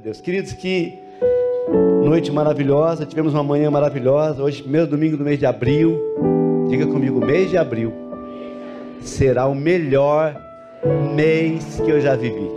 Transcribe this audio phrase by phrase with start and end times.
[0.00, 0.20] Deus.
[0.20, 0.98] Queridos, que
[2.04, 4.42] noite maravilhosa, tivemos uma manhã maravilhosa.
[4.42, 6.00] Hoje, primeiro domingo do mês de abril.
[6.68, 7.92] Diga comigo, mês de abril
[9.02, 10.34] será o melhor
[11.14, 12.50] mês que eu já vivi.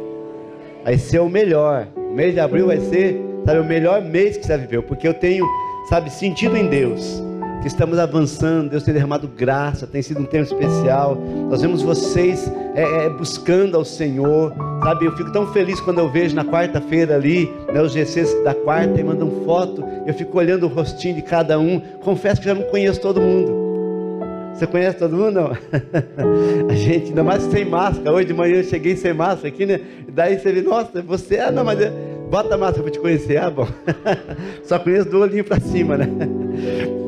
[0.85, 1.87] Vai ser o melhor.
[2.13, 5.13] Mês de abril vai ser, sabe, o melhor mês que você já viveu, porque eu
[5.13, 5.45] tenho,
[5.89, 7.21] sabe, sentido em Deus
[7.63, 11.15] que estamos avançando, Deus tem derramado graça, tem sido um tempo especial.
[11.49, 15.05] Nós vemos vocês é, é, buscando ao Senhor, sabe?
[15.05, 18.99] Eu fico tão feliz quando eu vejo na quarta-feira ali, né, os GCs da quarta
[18.99, 21.79] e mandam foto, eu fico olhando o rostinho de cada um.
[22.01, 23.53] Confesso que já não conheço todo mundo.
[24.53, 25.31] Você conhece todo mundo?
[25.31, 25.51] Não?
[26.69, 28.11] A gente, ainda mais sem máscara.
[28.11, 29.79] Hoje de manhã eu cheguei sem máscara aqui, né?
[30.09, 31.79] Daí você vê, nossa, você, ah, não, mas
[32.29, 33.37] bota a máscara para te conhecer.
[33.37, 33.67] Ah, bom.
[34.63, 36.09] Só conheço do olhinho para cima, né?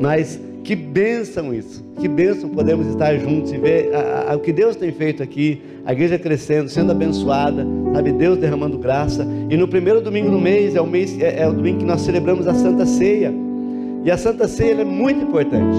[0.00, 3.88] Mas que bênção isso, que bênção podemos estar juntos e ver
[4.34, 9.24] o que Deus tem feito aqui, a igreja crescendo, sendo abençoada, sabe, Deus derramando graça.
[9.48, 12.00] E no primeiro domingo do mês é o mês é, é o domingo que nós
[12.00, 13.32] celebramos a Santa Ceia.
[14.04, 15.78] E a Santa Ceia é muito importante,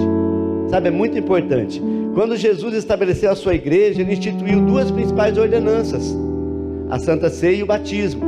[0.70, 1.82] sabe, é muito importante.
[2.14, 6.16] Quando Jesus estabeleceu a sua igreja, ele instituiu duas principais ordenanças:
[6.88, 8.22] a Santa Ceia e o batismo.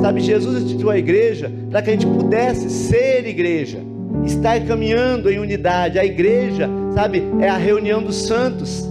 [0.00, 3.91] Sabe, Jesus instituiu a igreja para que a gente pudesse ser igreja
[4.24, 5.98] estar caminhando em unidade.
[5.98, 8.88] A igreja, sabe, é a reunião dos santos.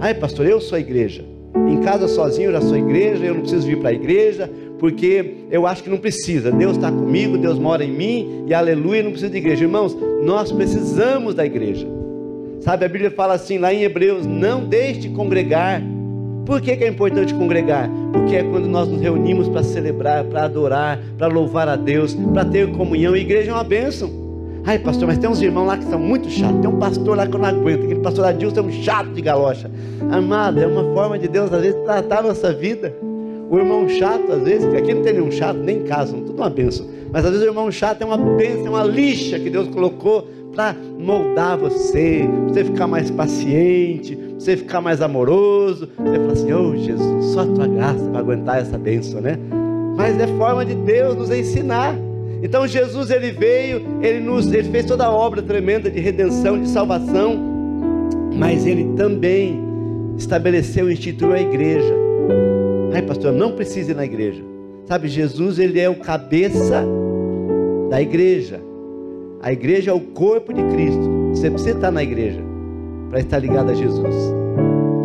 [0.00, 1.24] Ai, pastor, eu sou a igreja.
[1.68, 5.46] Em casa sozinho eu já sou igreja, eu não preciso vir para a igreja, porque
[5.50, 6.50] eu acho que não precisa.
[6.50, 9.64] Deus está comigo, Deus mora em mim, e aleluia, não precisa de igreja.
[9.64, 11.86] Irmãos, nós precisamos da igreja.
[12.60, 15.82] Sabe, a Bíblia fala assim lá em Hebreus: não deixe de congregar.
[16.44, 17.88] Por que, que é importante congregar?
[18.12, 22.44] Porque é quando nós nos reunimos para celebrar, para adorar, para louvar a Deus, para
[22.44, 23.14] ter comunhão.
[23.14, 24.23] A igreja é uma bênção.
[24.66, 26.60] Ai, pastor, mas tem uns irmãos lá que são muito chatos.
[26.60, 27.84] Tem um pastor lá que eu não aguento.
[27.84, 29.70] Aquele pastor Adilson é um chato de galocha.
[30.10, 32.94] Amado, é uma forma de Deus, às vezes, tratar a nossa vida.
[33.50, 36.48] O irmão chato, às vezes, aqui não tem nenhum chato, nem em casa, tudo uma
[36.48, 36.86] benção.
[37.12, 40.26] Mas às vezes o irmão chato é uma benção, é uma lixa que Deus colocou
[40.52, 45.88] para moldar você, para você ficar mais paciente, para você ficar mais amoroso.
[45.96, 49.38] Você fala assim, oh Jesus, só a tua graça para aguentar essa benção, né?
[49.96, 51.94] Mas é forma de Deus nos ensinar.
[52.44, 56.68] Então Jesus ele veio, ele nos ele fez toda a obra tremenda de redenção, de
[56.68, 57.40] salvação,
[58.36, 59.64] mas ele também
[60.18, 61.94] estabeleceu instituiu a igreja.
[62.92, 64.42] Ai, pastor, não precisa ir na igreja.
[64.84, 66.84] Sabe, Jesus ele é o cabeça
[67.88, 68.60] da igreja.
[69.40, 71.30] A igreja é o corpo de Cristo.
[71.30, 72.42] Você precisa estar na igreja
[73.08, 74.14] para estar ligado a Jesus.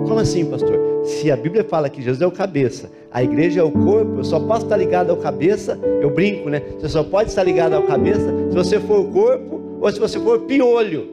[0.05, 0.78] Como assim, pastor?
[1.05, 4.24] Se a Bíblia fala que Jesus é o cabeça, a igreja é o corpo, eu
[4.24, 6.62] só posso estar ligado ao cabeça, eu brinco, né?
[6.80, 10.20] Você só pode estar ligado ao cabeça se você for o corpo ou se você
[10.20, 11.08] for piolho.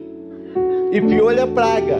[0.91, 1.97] E piolho é praga.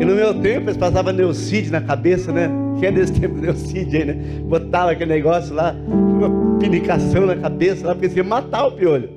[0.00, 2.50] E no meu tempo eles passavam neucídio na cabeça, né?
[2.78, 4.16] Quem é desse tempo neucídio aí, né?
[4.42, 9.08] Botava aquele negócio lá, uma pinicação na cabeça lá, porque ia matar o piolho.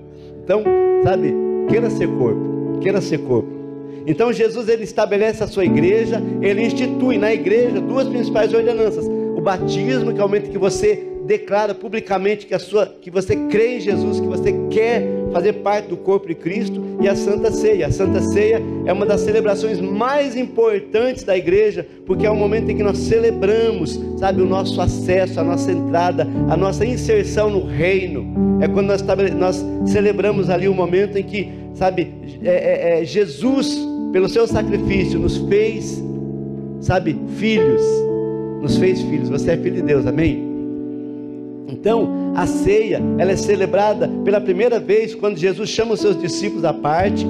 [0.43, 0.63] Então,
[1.03, 1.35] sabe,
[1.69, 3.61] queira ser corpo, queira ser corpo.
[4.05, 9.07] Então Jesus ele estabelece a sua igreja, ele institui na igreja duas principais ordenanças:
[9.41, 13.35] o batismo, que é o momento que você declara publicamente que a sua que você
[13.47, 17.51] crê em Jesus, que você quer fazer parte do corpo de Cristo, e a Santa
[17.51, 17.87] Ceia.
[17.87, 22.69] A Santa Ceia é uma das celebrações mais importantes da igreja, porque é o momento
[22.69, 27.65] em que nós celebramos, sabe, o nosso acesso, a nossa entrada, a nossa inserção no
[27.65, 28.59] reino.
[28.61, 29.03] É quando nós,
[29.35, 32.13] nós celebramos ali o momento em que, sabe,
[32.43, 33.75] é, é, é Jesus
[34.11, 36.03] pelo seu sacrifício, nos fez,
[36.81, 38.10] sabe, filhos.
[38.61, 39.29] Nos fez filhos.
[39.29, 40.49] Você é filho de Deus, amém?
[41.67, 46.63] Então, a ceia, ela é celebrada pela primeira vez quando Jesus chama os seus discípulos
[46.65, 47.25] à parte,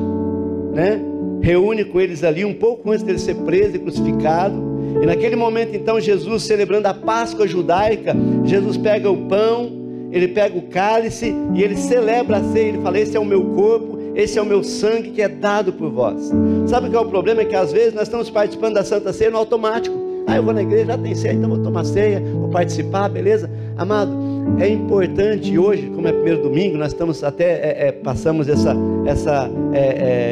[0.74, 1.00] né?
[1.42, 4.62] Reúne com eles ali um pouco antes dele ser preso e crucificado.
[5.02, 9.72] E naquele momento, então, Jesus celebrando a Páscoa judaica, Jesus pega o pão,
[10.12, 12.70] ele pega o cálice e ele celebra a ceia.
[12.70, 15.72] Ele fala: Esse é o meu corpo esse é o meu sangue que é dado
[15.72, 16.32] por vós.
[16.68, 17.42] Sabe que é o problema?
[17.42, 20.11] É que às vezes nós estamos participando da Santa Ceia no automático.
[20.32, 23.52] Ah, eu vou na igreja, já tem ceia, então vou tomar ceia, vou participar, beleza?
[23.76, 24.14] Amado,
[24.60, 28.74] é importante hoje, como é primeiro domingo, nós estamos até é, é, passamos essa,
[29.06, 29.80] essa, é,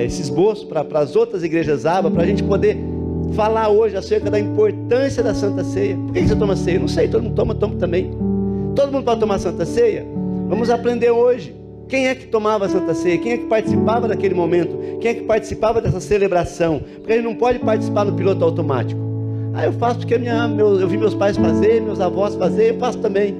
[0.01, 2.77] é esse esboço para as outras igrejas aba, para a gente poder
[3.33, 5.97] falar hoje acerca da importância da Santa Ceia.
[5.97, 6.79] Por que você toma ceia?
[6.79, 8.09] Não sei, todo mundo toma, toma também.
[8.77, 10.07] Todo mundo pode tomar Santa Ceia?
[10.47, 11.53] Vamos aprender hoje.
[11.89, 13.17] Quem é que tomava a Santa Ceia?
[13.17, 14.77] Quem é que participava daquele momento?
[15.01, 16.79] Quem é que participava dessa celebração?
[16.99, 19.08] Porque ele não pode participar no piloto automático.
[19.53, 22.79] Ah, eu faço porque minha, meu, eu vi meus pais fazer, meus avós fazer, eu
[22.79, 23.35] faço também.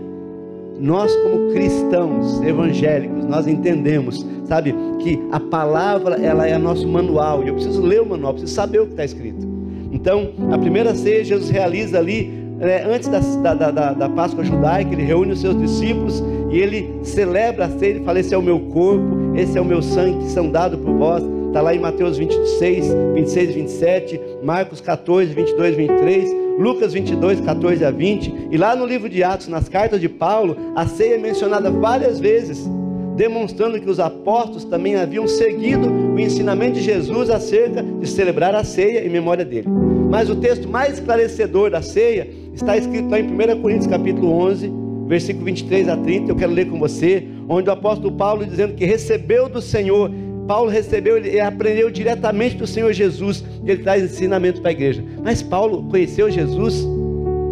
[0.79, 7.43] Nós, como cristãos evangélicos, nós entendemos, sabe, que a palavra ela é nosso manual.
[7.43, 9.47] E eu preciso ler o manual, preciso saber o que está escrito.
[9.91, 14.91] Então, a primeira ceia Jesus realiza ali é, antes da, da, da, da, Páscoa judaica,
[14.91, 16.21] ele reúne os seus discípulos
[16.51, 19.65] e ele celebra a ceia, ele fala: Esse é o meu corpo, esse é o
[19.65, 21.23] meu sangue que são dados por vós.
[21.49, 27.41] Está lá em Mateus 26, 26 e 27, Marcos 14, 22 e 23, Lucas 22,
[27.41, 28.49] 14 a 20.
[28.51, 32.19] E lá no livro de Atos, nas cartas de Paulo, a ceia é mencionada várias
[32.19, 32.69] vezes,
[33.15, 38.63] demonstrando que os apóstolos também haviam seguido o ensinamento de Jesus acerca de celebrar a
[38.63, 39.67] ceia em memória dele.
[40.07, 44.71] Mas o texto mais esclarecedor da ceia está escrito lá em 1 Coríntios capítulo 11,
[45.07, 46.31] versículo 23 a 30.
[46.31, 50.11] Eu quero ler com você, onde o apóstolo Paulo dizendo que recebeu do Senhor
[50.49, 55.03] Paulo recebeu, ele aprendeu diretamente do Senhor Jesus, e ele traz ensinamento para a igreja.
[55.23, 56.87] Mas Paulo conheceu Jesus,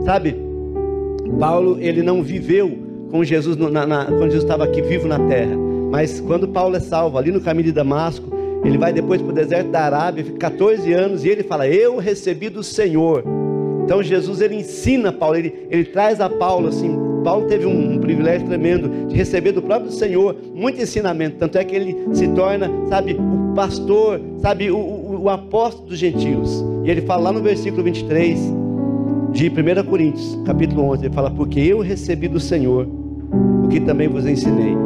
[0.03, 0.35] sabe?
[1.39, 2.75] Paulo, ele não viveu
[3.11, 5.55] com Jesus, na, na, quando Jesus estava aqui vivo na terra.
[5.91, 8.35] Mas quando Paulo é salvo ali no caminho de Damasco,
[8.65, 11.97] ele vai depois para o deserto da Arábia, fica 14 anos, e ele fala: Eu
[11.97, 13.23] recebi do Senhor.
[13.83, 16.97] Então Jesus ele ensina Paulo, ele, ele traz a Paulo assim,
[17.27, 21.35] Paulo teve um, privilégio tremendo de receber do próprio Senhor muito ensinamento.
[21.35, 25.99] Tanto é que ele se torna, sabe, o pastor, sabe, o, o, o apóstolo dos
[25.99, 26.63] gentios.
[26.85, 28.39] E ele fala lá no versículo 23
[29.33, 32.87] de 1 Coríntios, capítulo 11, ele fala: Porque eu recebi do Senhor
[33.61, 34.77] o que também vos ensinei.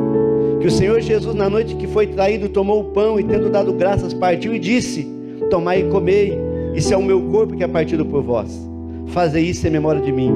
[0.60, 3.72] Que o Senhor Jesus, na noite que foi traído, tomou o pão e, tendo dado
[3.72, 5.08] graças, partiu e disse:
[5.52, 6.36] Tomai e comei,
[6.74, 8.71] isso é o meu corpo que é partido por vós.
[9.12, 10.32] Fazei isso em memória de mim.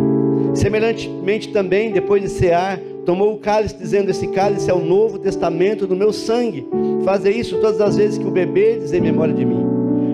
[0.53, 5.87] Semelhantemente também, depois de cear, tomou o cálice, dizendo: Esse cálice é o novo testamento
[5.87, 6.67] do meu sangue.
[7.03, 9.65] Faze isso todas as vezes que o beberdes em memória de mim.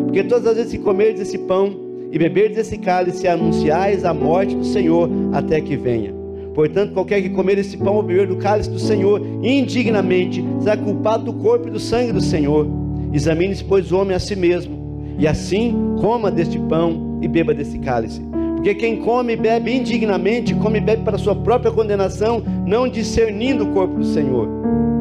[0.05, 1.73] Porque todas as vezes que comerdes esse pão
[2.11, 6.13] e beberdes esse cálice, anunciais a morte do Senhor até que venha.
[6.53, 11.23] Portanto, qualquer que comer esse pão ou beber do cálice do Senhor indignamente será culpado
[11.23, 12.67] do corpo e do sangue do Senhor.
[13.13, 17.79] Examine-se, pois, o homem a si mesmo, e assim coma deste pão e beba desse
[17.79, 18.31] cálice.
[18.61, 23.63] Porque quem come e bebe indignamente, come e bebe para sua própria condenação, não discernindo
[23.63, 24.47] o corpo do Senhor.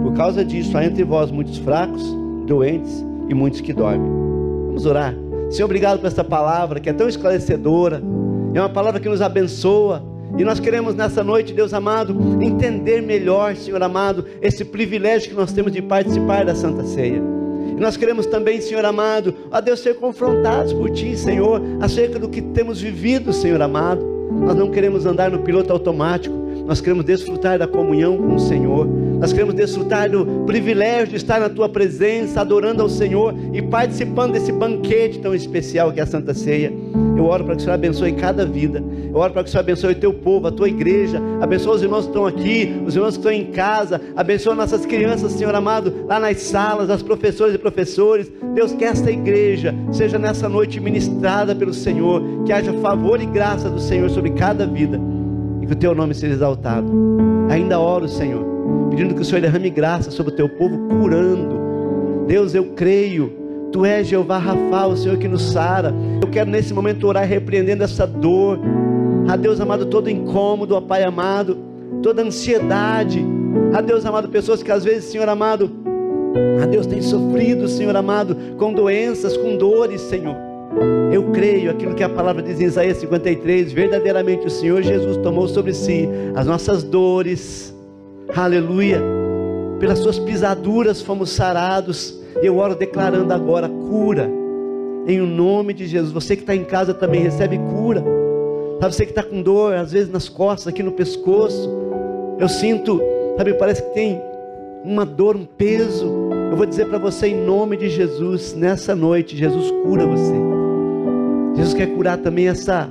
[0.02, 2.02] Por causa disso, há entre vós muitos fracos,
[2.46, 4.10] doentes e muitos que dormem.
[4.68, 5.14] Vamos orar.
[5.50, 8.02] Senhor, obrigado por essa palavra que é tão esclarecedora.
[8.54, 10.02] É uma palavra que nos abençoa.
[10.38, 15.52] E nós queremos nessa noite, Deus amado, entender melhor, Senhor amado, esse privilégio que nós
[15.52, 17.39] temos de participar da Santa Ceia.
[17.80, 22.42] Nós queremos também, Senhor amado, a Deus ser confrontados por Ti, Senhor, acerca do que
[22.42, 24.04] temos vivido, Senhor amado.
[24.30, 26.36] Nós não queremos andar no piloto automático,
[26.66, 28.86] nós queremos desfrutar da comunhão com o Senhor.
[29.20, 34.32] Nós queremos desfrutar do privilégio de estar na tua presença, adorando ao Senhor e participando
[34.32, 36.72] desse banquete tão especial que é a Santa Ceia.
[37.14, 38.82] Eu oro para que o Senhor abençoe cada vida.
[39.12, 41.20] Eu oro para que o Senhor abençoe o teu povo, a tua igreja.
[41.38, 44.00] Abençoe os irmãos que estão aqui, os irmãos que estão em casa.
[44.16, 48.32] Abençoe nossas crianças, Senhor amado, lá nas salas, as professoras e professores.
[48.54, 52.22] Deus, que esta igreja seja nessa noite ministrada pelo Senhor.
[52.46, 54.98] Que haja favor e graça do Senhor sobre cada vida.
[55.60, 56.90] E que o teu nome seja exaltado.
[57.50, 58.59] Ainda oro, Senhor,
[58.90, 61.60] pedindo que o Senhor derrame graça sobre o teu povo, curando.
[62.26, 63.40] Deus, eu creio
[63.72, 65.94] Tu és Jeová Rafa, o Senhor que nos sara.
[66.20, 68.58] Eu quero nesse momento orar repreendendo essa dor.
[69.28, 71.56] A Deus amado, todo incômodo, ó Pai amado,
[72.02, 73.24] toda ansiedade.
[73.72, 75.70] A Deus amado, pessoas que às vezes, Senhor amado,
[76.60, 80.36] a Deus tem sofrido, Senhor amado, com doenças, com dores, Senhor.
[81.12, 85.46] Eu creio aquilo que a palavra diz em Isaías 53, verdadeiramente o Senhor Jesus tomou
[85.46, 87.74] sobre si as nossas dores.
[88.34, 89.02] Aleluia.
[89.78, 92.14] Pelas suas pisaduras fomos sarados.
[92.42, 94.30] Eu oro declarando agora cura.
[95.06, 96.12] Em o nome de Jesus.
[96.12, 98.04] Você que está em casa também recebe cura.
[98.80, 101.68] Sabe, você que está com dor, às vezes nas costas, aqui no pescoço.
[102.38, 103.00] Eu sinto,
[103.36, 104.20] sabe, parece que tem
[104.84, 106.30] uma dor, um peso.
[106.50, 110.34] Eu vou dizer para você em nome de Jesus, nessa noite, Jesus cura você.
[111.56, 112.88] Jesus quer curar também essa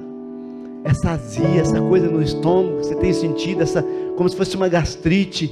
[0.84, 3.84] essa azia, essa coisa no estômago, você tem sentido essa
[4.16, 5.50] como se fosse uma gastrite.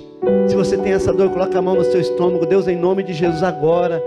[0.48, 2.46] Se você tem essa dor, coloca a mão no seu estômago.
[2.46, 4.03] Deus, em nome de Jesus, agora.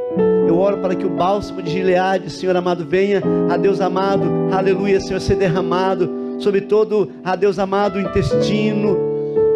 [0.47, 5.01] Eu oro para que o bálsamo de Gileade, Senhor amado, venha, a Deus amado, aleluia,
[5.01, 8.97] Senhor, ser derramado sobre todo, a Deus amado, o intestino,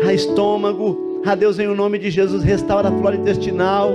[0.06, 1.20] a estômago.
[1.24, 3.90] A Deus, em nome de Jesus, restaura a flora intestinal.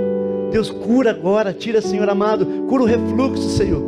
[0.51, 3.83] Deus, cura agora, tira, Senhor amado, cura o refluxo, Senhor.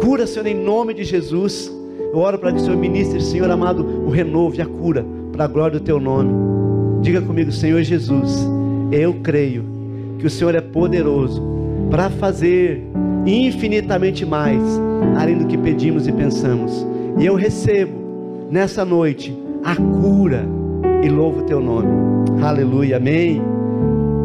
[0.00, 1.70] Cura, Senhor, em nome de Jesus.
[2.16, 5.44] Eu oro para que o Senhor ministre, Senhor amado, o renovo e a cura, para
[5.44, 6.32] a glória do Teu nome.
[7.02, 8.48] Diga comigo, Senhor Jesus,
[8.90, 9.62] eu creio
[10.18, 11.42] que o Senhor é poderoso
[11.90, 12.82] para fazer
[13.26, 14.62] infinitamente mais,
[15.14, 16.86] além do que pedimos e pensamos.
[17.18, 17.92] E eu recebo
[18.50, 20.42] nessa noite a cura
[21.04, 21.88] e louvo o teu nome.
[22.42, 23.42] Aleluia, amém.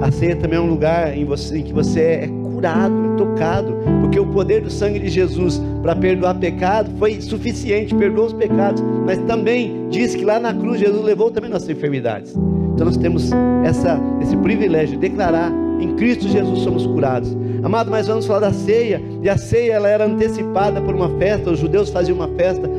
[0.02, 2.30] A ceia também é um lugar em, você, em que você é
[2.62, 8.28] curado, tocado, porque o poder do sangue de Jesus para perdoar pecado foi suficiente, perdoou
[8.28, 12.36] os pecados, mas também diz que lá na cruz Jesus levou também nossas enfermidades.
[12.76, 13.32] Então nós temos
[13.66, 17.36] essa, esse privilégio de declarar em Cristo Jesus somos curados.
[17.64, 19.02] Amado, mas vamos falar da ceia.
[19.24, 21.50] E a ceia ela era antecipada por uma festa.
[21.50, 22.70] Os judeus faziam uma festa.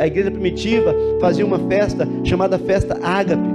[0.00, 3.48] A igreja primitiva fazia uma festa chamada festa ágape,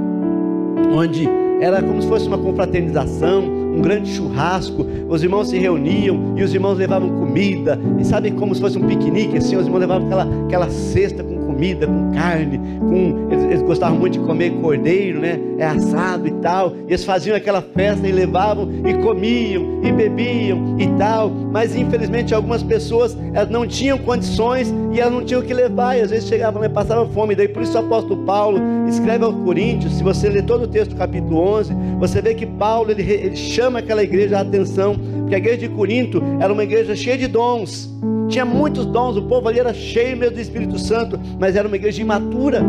[0.94, 1.30] onde
[1.62, 4.86] era como se fosse uma confraternização, um grande churrasco.
[5.08, 7.80] Os irmãos se reuniam e os irmãos levavam comida.
[8.00, 9.56] E sabe como se fosse um piquenique assim?
[9.56, 11.24] Os irmãos levavam aquela, aquela cesta
[11.60, 15.38] comida, com carne, com eles, eles, gostavam muito de comer cordeiro, né?
[15.58, 16.74] É assado e tal.
[16.88, 21.30] E eles faziam aquela festa e levavam e comiam e bebiam e tal.
[21.30, 25.98] Mas infelizmente algumas pessoas elas não tinham condições e elas não tinham o que levar.
[25.98, 27.36] E às vezes chegavam e passavam fome.
[27.36, 29.98] Daí por isso o apóstolo Paulo escreve aos Coríntios.
[29.98, 33.36] Se você ler todo o texto do capítulo 11, você vê que Paulo ele, ele
[33.36, 37.28] chama aquela igreja a atenção, porque a igreja de Corinto era uma igreja cheia de
[37.28, 37.90] dons
[38.30, 41.76] tinha muitos dons, o povo ali era cheio mesmo do Espírito Santo, mas era uma
[41.76, 42.64] igreja imatura,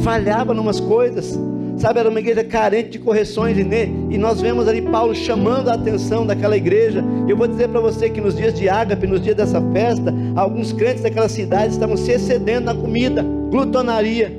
[0.00, 1.38] falhava em umas coisas,
[1.76, 6.26] sabe, era uma igreja carente de correções, e nós vemos ali Paulo chamando a atenção
[6.26, 7.04] daquela igreja.
[7.26, 10.12] E eu vou dizer para você que nos dias de Ágape, nos dias dessa festa,
[10.34, 14.32] alguns crentes daquela cidade estavam se excedendo na comida, glutonaria.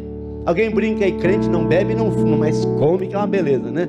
[0.46, 3.88] Alguém brinca aí, crente não bebe, não fuma, mas come, que é uma beleza, né?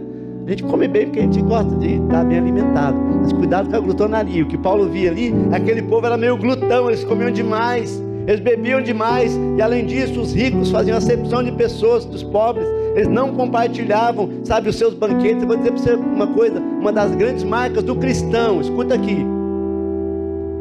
[0.49, 2.99] A gente come bem porque a gente gosta de estar bem alimentado.
[3.21, 4.43] Mas cuidado com a glutonaria.
[4.43, 8.81] O que Paulo via ali, aquele povo era meio glutão, eles comiam demais, eles bebiam
[8.81, 9.39] demais.
[9.59, 12.67] E além disso, os ricos faziam acepção de pessoas, dos pobres.
[12.95, 15.43] Eles não compartilhavam, sabe, os seus banquetes.
[15.43, 19.19] Eu vou dizer para você uma coisa: uma das grandes marcas do cristão, escuta aqui,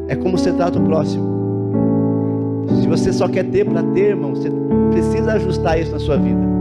[0.10, 1.24] é como você trata o próximo.
[2.82, 4.52] Se você só quer ter para ter, irmão, você
[4.92, 6.58] precisa ajustar isso na sua vida.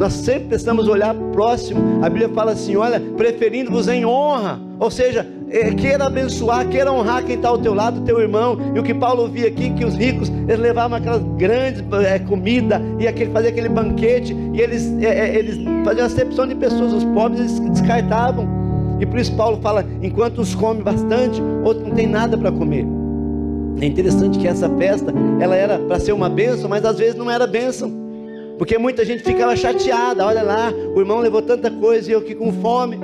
[0.00, 2.02] Nós sempre precisamos olhar próximo.
[2.02, 4.58] A Bíblia fala assim: olha, preferindo-vos em honra.
[4.78, 8.56] Ou seja, é, queira abençoar, queira honrar quem está ao teu lado, teu irmão.
[8.74, 12.80] E o que Paulo via aqui, que os ricos, eles levavam aquelas grandes é, comida,
[12.98, 17.40] e aquele, fazia aquele banquete, e eles, é eles faziam acepção de pessoas, os pobres
[17.40, 18.48] eles descartavam.
[19.00, 22.86] E por isso Paulo fala: enquanto uns comem bastante, outros não tem nada para comer.
[23.82, 27.30] É interessante que essa festa, ela era para ser uma bênção, mas às vezes não
[27.30, 27.99] era bênção.
[28.60, 32.34] Porque muita gente ficava chateada, olha lá, o irmão levou tanta coisa e eu aqui
[32.34, 32.98] com fome.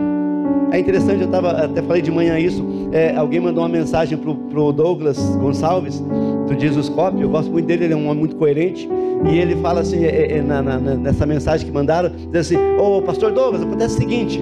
[0.71, 2.63] É interessante, eu tava, até falei de manhã isso.
[2.93, 5.99] É, alguém mandou uma mensagem pro, pro Douglas Gonçalves,
[6.47, 6.93] do Jesus.
[7.19, 8.87] Eu gosto muito dele, ele é um homem muito coerente.
[9.33, 13.01] E ele fala assim, é, é, na, na, nessa mensagem que mandaram, diz assim: Ô
[13.01, 14.39] pastor Douglas, acontece o seguinte,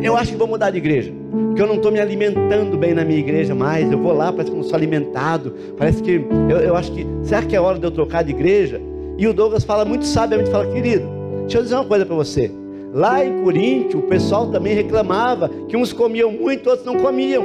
[0.00, 1.12] eu acho que vou mudar de igreja.
[1.48, 3.92] Porque eu não estou me alimentando bem na minha igreja mais.
[3.92, 5.54] Eu vou lá, parece que não sou alimentado.
[5.76, 7.06] Parece que eu, eu acho que.
[7.22, 8.80] Será que é hora de eu trocar de igreja?
[9.16, 11.06] E o Douglas fala muito sabiamente, fala, querido,
[11.42, 12.50] deixa eu dizer uma coisa para você.
[12.92, 17.44] Lá em Coríntio, o pessoal também reclamava que uns comiam muito, outros não comiam.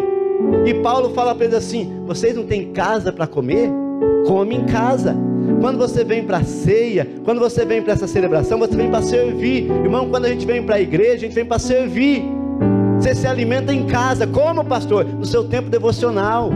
[0.65, 3.69] E Paulo fala para eles assim: vocês não têm casa para comer?
[4.27, 5.15] Come em casa.
[5.59, 9.01] Quando você vem para a ceia, quando você vem para essa celebração, você vem para
[9.01, 9.69] servir.
[9.83, 12.23] Irmão, quando a gente vem para a igreja, a gente vem para servir.
[12.99, 14.27] Você se alimenta em casa.
[14.27, 15.03] Como, pastor?
[15.03, 16.51] No seu tempo devocional.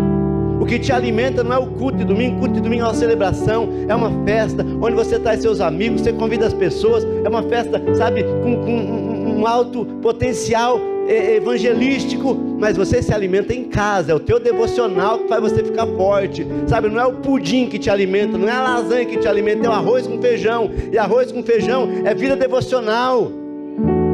[0.64, 2.86] O que te alimenta não é o culto de domingo, o culto de domingo é
[2.86, 7.28] uma celebração, é uma festa onde você traz seus amigos, você convida as pessoas, é
[7.28, 13.66] uma festa, sabe, com, com um, alto potencial é, evangelístico, mas você se alimenta em
[13.66, 16.88] casa, é o teu devocional que faz você ficar forte, sabe?
[16.88, 19.70] Não é o pudim que te alimenta, não é a lasanha que te alimenta, é
[19.70, 23.30] o arroz com feijão, e arroz com feijão é vida devocional.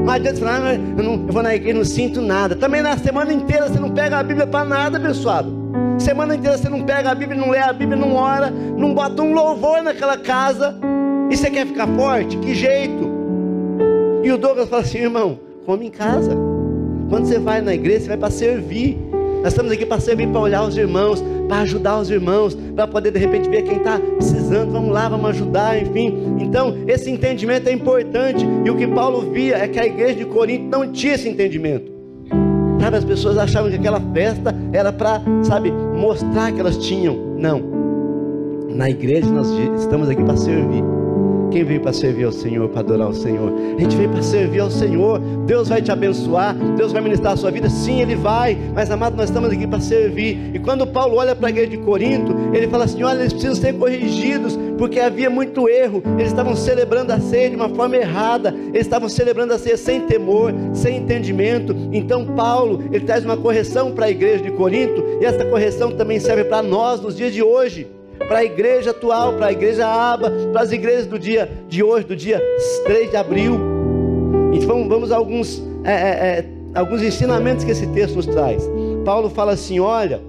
[0.03, 2.55] Mas adianta falar, ah, eu, não, eu vou na igreja e não sinto nada.
[2.55, 5.58] Também na semana inteira você não pega a Bíblia para nada, abençoado.
[5.97, 9.21] Semana inteira você não pega a Bíblia, não lê a Bíblia, não ora, não bota
[9.21, 10.75] um louvor naquela casa.
[11.29, 12.37] E você quer ficar forte?
[12.37, 13.09] Que jeito?
[14.23, 16.35] E o Douglas fala assim, irmão, come em casa.
[17.09, 18.97] Quando você vai na igreja, você vai para servir.
[19.43, 23.11] Nós estamos aqui para servir, para olhar os irmãos, para ajudar os irmãos, para poder
[23.11, 24.71] de repente ver quem está precisando.
[24.71, 26.37] Vamos lá, vamos ajudar, enfim.
[26.39, 28.45] Então, esse entendimento é importante.
[28.65, 31.98] E o que Paulo via é que a igreja de Corinto não tinha esse entendimento.
[32.79, 37.15] Sabe, as pessoas achavam que aquela festa era para, sabe, mostrar que elas tinham.
[37.37, 37.61] Não.
[38.69, 39.47] Na igreja nós
[39.79, 40.98] estamos aqui para servir.
[41.51, 43.51] Quem veio para servir ao Senhor, para adorar ao Senhor?
[43.75, 45.19] A gente veio para servir ao Senhor.
[45.47, 47.69] Deus vai te abençoar, Deus vai ministrar a sua vida.
[47.69, 48.55] Sim, Ele vai.
[48.75, 50.51] Mas, amado, nós estamos aqui para servir.
[50.53, 53.55] E quando Paulo olha para a igreja de Corinto, ele fala assim: olha, eles precisam
[53.55, 56.03] ser corrigidos, porque havia muito erro.
[56.17, 58.53] Eles estavam celebrando a ceia de uma forma errada.
[58.67, 61.75] Eles estavam celebrando a ceia sem temor, sem entendimento.
[61.91, 65.03] Então, Paulo, ele traz uma correção para a igreja de Corinto.
[65.19, 69.33] E essa correção também serve para nós nos dias de hoje para a igreja atual,
[69.33, 72.41] para a igreja aba, para as igrejas do dia de hoje, do dia
[72.85, 73.59] 3 de abril.
[74.53, 78.69] Então vamos a alguns, é, é, é, alguns ensinamentos que esse texto nos traz.
[79.05, 80.21] Paulo fala assim: olha,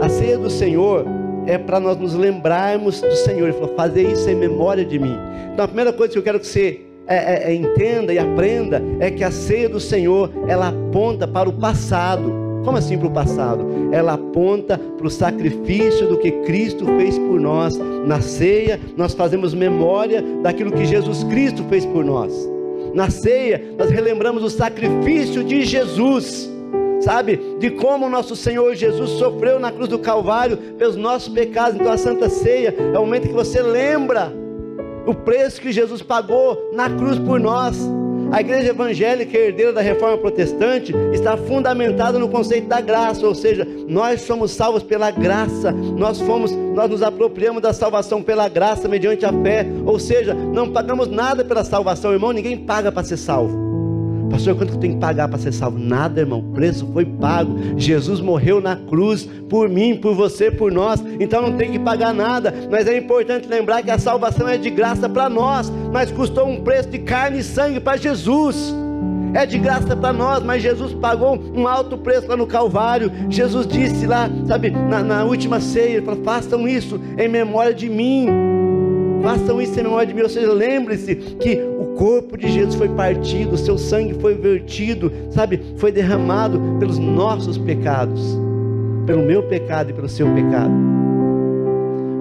[0.00, 1.04] a ceia do Senhor
[1.46, 3.48] é para nós nos lembrarmos do Senhor.
[3.48, 5.16] Ele falou: fazer isso em memória de mim.
[5.52, 8.82] Então a primeira coisa que eu quero que você é, é, é, entenda e aprenda
[9.00, 12.47] é que a ceia do Senhor ela aponta para o passado.
[12.64, 13.64] Como assim para o passado?
[13.92, 17.78] Ela aponta para o sacrifício do que Cristo fez por nós.
[18.06, 22.32] Na ceia, nós fazemos memória daquilo que Jesus Cristo fez por nós.
[22.94, 26.48] Na ceia, nós relembramos o sacrifício de Jesus
[27.00, 27.40] sabe?
[27.58, 31.80] De como o nosso Senhor Jesus sofreu na cruz do Calvário pelos nossos pecados.
[31.80, 34.32] Então a Santa Ceia é o momento que você lembra
[35.06, 37.78] o preço que Jesus pagou na cruz por nós.
[38.30, 43.66] A igreja evangélica herdeira da reforma protestante está fundamentada no conceito da graça, ou seja,
[43.88, 49.24] nós somos salvos pela graça, nós fomos, nós nos apropriamos da salvação pela graça mediante
[49.24, 53.67] a fé, ou seja, não pagamos nada pela salvação, irmão, ninguém paga para ser salvo.
[54.30, 55.78] Pastor, quanto que tem que pagar para ser salvo?
[55.78, 56.40] Nada, irmão.
[56.40, 57.56] O preço foi pago.
[57.76, 61.02] Jesus morreu na cruz por mim, por você, por nós.
[61.18, 62.52] Então não tem que pagar nada.
[62.70, 66.60] Mas é importante lembrar que a salvação é de graça para nós, mas custou um
[66.60, 68.74] preço de carne e sangue para Jesus.
[69.34, 73.12] É de graça para nós, mas Jesus pagou um alto preço lá no Calvário.
[73.28, 77.88] Jesus disse lá, sabe, na, na última ceia, ele falou, façam isso em memória de
[77.88, 78.57] mim.
[79.28, 80.22] Façam isso em memória de mim.
[80.22, 81.60] Ou seja, lembre-se que
[81.98, 87.58] corpo de Jesus foi partido, o seu sangue foi vertido, sabe, foi derramado pelos nossos
[87.58, 88.38] pecados,
[89.04, 90.72] pelo meu pecado e pelo seu pecado.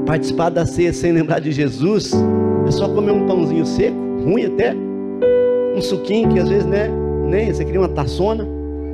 [0.07, 2.11] Participar da ceia sem lembrar de Jesus
[2.67, 4.73] é só comer um pãozinho seco, ruim até,
[5.75, 6.89] um suquinho que às vezes, né,
[7.27, 8.47] nem você queria uma taçona.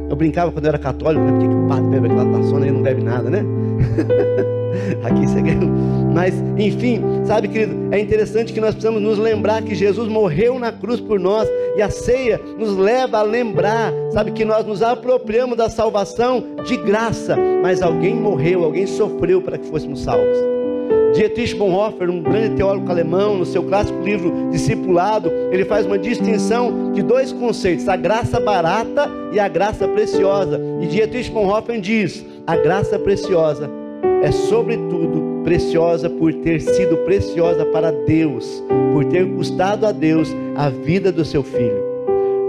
[0.09, 1.31] Eu brincava quando eu era católico, né?
[1.31, 3.41] Por que, que o padre bebe aquela taçona e não bebe nada, né?
[5.03, 5.57] Aqui você quer.
[6.13, 10.71] Mas, enfim, sabe, querido, é interessante que nós precisamos nos lembrar que Jesus morreu na
[10.71, 15.57] cruz por nós e a ceia nos leva a lembrar, sabe, que nós nos apropriamos
[15.57, 20.37] da salvação de graça, mas alguém morreu, alguém sofreu para que fôssemos salvos.
[21.15, 26.91] Dietrich Bonhoeffer, um grande teólogo alemão, no seu clássico livro Discipulado, ele faz uma distinção
[26.91, 30.59] de dois conceitos, a graça barata e a graça preciosa.
[30.81, 33.69] E Dietrich Bonhoeffer diz: a graça preciosa
[34.23, 40.69] é, sobretudo, preciosa por ter sido preciosa para Deus, por ter custado a Deus a
[40.69, 41.83] vida do seu filho.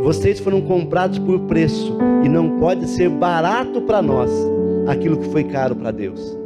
[0.01, 4.31] Vocês foram comprados por preço e não pode ser barato para nós
[4.87, 6.39] aquilo que foi caro para Deus.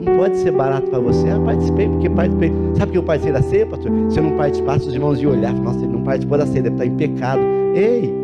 [0.00, 1.28] Não pode ser barato para você.
[1.28, 2.52] Ah, participei porque participei.
[2.78, 3.90] Sabe que eu participei da ceia, pastor?
[4.08, 6.74] Se eu não participasse, os irmãos iam olhar, nossa, ele não participou da ceia, deve
[6.76, 7.42] estar em pecado.
[7.74, 8.14] Ei,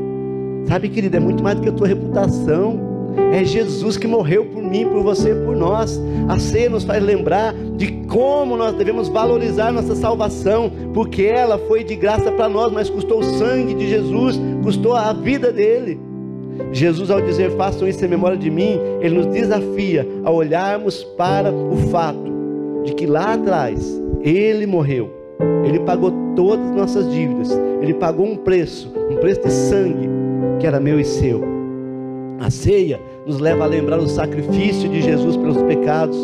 [0.67, 2.90] sabe, querido, é muito mais do que a tua reputação.
[3.33, 6.01] É Jesus que morreu por mim, por você, por nós.
[6.29, 11.85] A ceia nos faz lembrar de como nós devemos valorizar nossa salvação, porque ela foi
[11.85, 15.99] de graça para nós, mas custou o sangue de Jesus, custou a vida dele.
[16.73, 21.53] Jesus, ao dizer façam isso em memória de mim, ele nos desafia a olharmos para
[21.53, 22.31] o fato
[22.85, 25.11] de que lá atrás ele morreu,
[25.65, 30.09] ele pagou todas as nossas dívidas, ele pagou um preço, um preço de sangue
[30.59, 31.50] que era meu e seu
[32.41, 36.19] a ceia nos leva a lembrar o sacrifício de Jesus pelos pecados.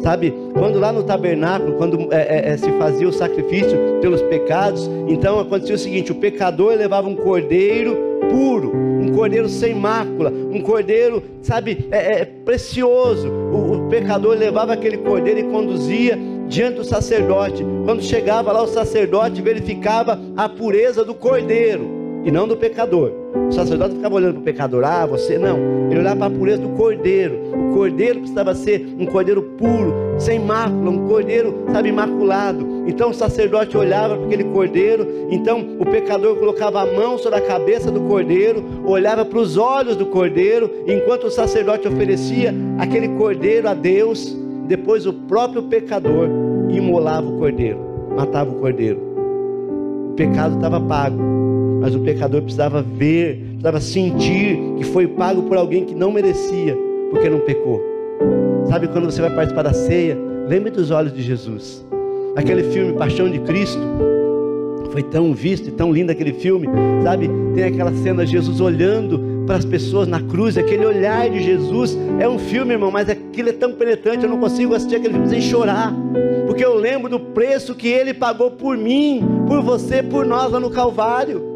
[0.00, 4.90] Sabe, quando lá no tabernáculo, quando é, é, é, se fazia o sacrifício pelos pecados,
[5.06, 7.96] então acontecia o seguinte: o pecador levava um cordeiro
[8.30, 13.28] puro, um cordeiro sem mácula, um cordeiro, sabe, é, é precioso.
[13.28, 17.64] O, o pecador levava aquele cordeiro e conduzia diante do sacerdote.
[17.84, 21.86] Quando chegava lá, o sacerdote verificava a pureza do cordeiro
[22.24, 23.19] e não do pecador.
[23.34, 25.58] O sacerdote ficava olhando para o pecador, ah, você não.
[25.90, 27.38] Ele olhava para a pureza do cordeiro.
[27.54, 32.66] O cordeiro precisava ser um cordeiro puro, sem mácula, um cordeiro, sabe, imaculado.
[32.86, 37.42] Então o sacerdote olhava para aquele cordeiro, então o pecador colocava a mão sobre a
[37.42, 43.68] cabeça do cordeiro, olhava para os olhos do cordeiro, enquanto o sacerdote oferecia aquele cordeiro
[43.68, 46.28] a Deus, depois o próprio pecador
[46.68, 47.78] imolava o cordeiro,
[48.16, 49.00] matava o cordeiro.
[50.10, 51.39] O pecado estava pago
[51.80, 56.76] mas o pecador precisava ver, precisava sentir que foi pago por alguém que não merecia,
[57.10, 57.80] porque não pecou.
[58.68, 60.16] Sabe quando você vai participar da ceia?
[60.46, 61.84] Lembre dos olhos de Jesus.
[62.36, 63.80] Aquele filme Paixão de Cristo,
[64.90, 66.68] foi tão visto e tão lindo aquele filme,
[67.02, 67.30] sabe?
[67.54, 71.96] Tem aquela cena de Jesus olhando para as pessoas na cruz, aquele olhar de Jesus.
[72.18, 75.28] É um filme, irmão, mas aquilo é tão penetrante, eu não consigo assistir aquele filme
[75.28, 75.94] sem chorar,
[76.46, 80.60] porque eu lembro do preço que ele pagou por mim, por você, por nós lá
[80.60, 81.49] no Calvário.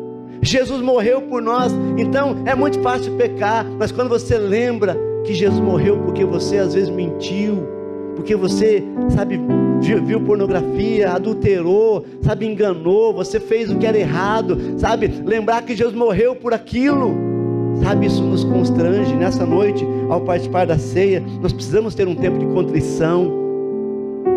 [0.44, 5.59] Jesus morreu por nós, então é muito fácil pecar, mas quando você lembra que Jesus
[5.59, 7.66] morreu porque você às vezes mentiu,
[8.14, 9.40] porque você, sabe,
[9.80, 15.96] viu, pornografia, adulterou, sabe, enganou, você fez o que era errado, sabe, lembrar que Jesus
[15.96, 17.14] morreu por aquilo,
[17.83, 19.16] sabe, isso nos constrange.
[19.16, 23.43] Nessa noite, ao participar da ceia, nós precisamos ter um tempo de contrição,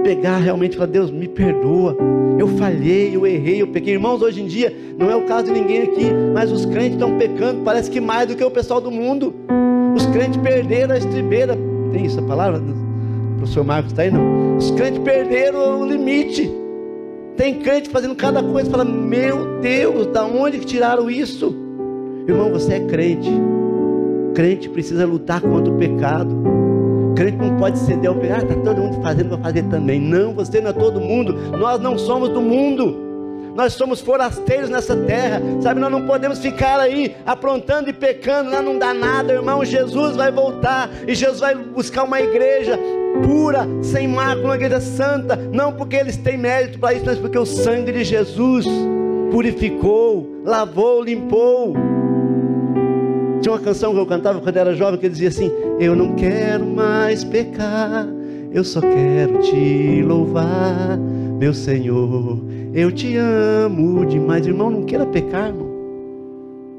[0.04, 1.98] pegar realmente e falar: Deus, me perdoa.
[2.38, 3.94] Eu falhei, eu errei, eu pequei.
[3.94, 7.18] Irmãos, hoje em dia, não é o caso de ninguém aqui, mas os crentes estão
[7.18, 9.34] pecando, parece que mais do que o pessoal do mundo.
[9.96, 11.58] Os crentes perderam a estribeira.
[11.92, 12.60] Tem essa palavra?
[12.60, 14.58] O professor Marcos está aí, não?
[14.58, 16.52] Os crentes perderam o limite.
[17.36, 21.56] Tem crente fazendo cada coisa, fala: Meu Deus, da onde que tiraram isso?
[22.28, 23.32] Irmão, você é crente.
[24.34, 26.36] Crente precisa lutar contra o pecado.
[27.68, 28.46] Pode ceder ao pecado.
[28.50, 30.00] Ah, está todo mundo fazendo, vou fazer também.
[30.00, 31.34] Não, você não é todo mundo.
[31.58, 32.96] Nós não somos do mundo.
[33.58, 35.82] Nós somos forasteiros nessa terra, sabe?
[35.82, 39.66] Nós não podemos ficar aí aprontando e pecando, lá não dá nada, irmão.
[39.66, 42.80] Jesus vai voltar e Jesus vai buscar uma igreja
[43.26, 47.38] pura, sem mácula, uma igreja santa, não porque eles têm mérito para isso, mas porque
[47.38, 48.66] o sangue de Jesus
[49.30, 51.74] purificou, lavou, limpou.
[53.42, 56.66] Tinha uma canção que eu cantava quando era jovem que dizia assim: Eu não quero
[56.66, 58.08] mais pecar,
[58.52, 60.98] eu só quero te louvar,
[61.40, 62.40] meu Senhor.
[62.74, 64.72] Eu te amo demais, irmão.
[64.72, 65.68] Não queira pecar, irmão.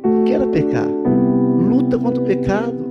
[0.04, 0.87] Não queira pecar.
[1.61, 2.88] Luta contra o pecado.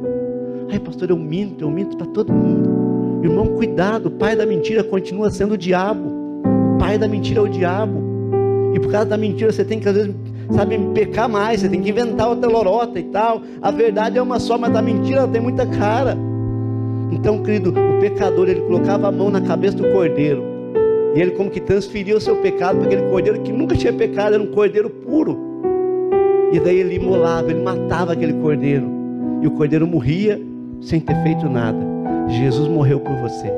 [0.71, 2.69] Ai, pastor, eu minto, eu minto para todo mundo.
[3.23, 6.09] Irmão, cuidado, o pai da mentira continua sendo o diabo.
[6.75, 8.01] O pai da mentira é o diabo.
[8.73, 10.15] E por causa da mentira você tem que às vezes,
[10.51, 13.41] sabe, pecar mais, você tem que inventar outra lorota e tal.
[13.61, 16.17] A verdade é uma só, mas a mentira ela tem muita cara.
[17.11, 20.43] Então, querido, o pecador ele colocava a mão na cabeça do cordeiro.
[21.15, 24.35] E ele como que transferia o seu pecado para aquele cordeiro que nunca tinha pecado,
[24.35, 25.37] era um cordeiro puro.
[26.51, 28.87] E daí ele imolava, ele matava aquele cordeiro.
[29.41, 30.39] E o cordeiro morria
[30.81, 31.79] sem ter feito nada.
[32.29, 33.51] Jesus morreu por você.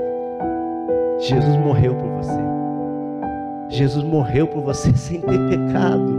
[1.20, 2.40] Jesus morreu por você.
[3.70, 6.19] Jesus morreu por você sem ter pecado.